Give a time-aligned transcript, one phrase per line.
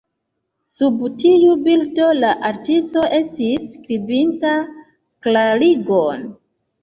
[0.75, 4.55] Sub tiu bildo, la artisto estis skribinta
[5.27, 6.27] klarigon.